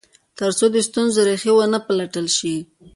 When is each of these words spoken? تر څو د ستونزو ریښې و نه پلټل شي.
تر 0.37 0.51
څو 0.57 0.65
د 0.75 0.77
ستونزو 0.87 1.19
ریښې 1.27 1.51
و 1.53 1.59
نه 1.73 1.79
پلټل 1.85 2.27
شي. 2.37 2.55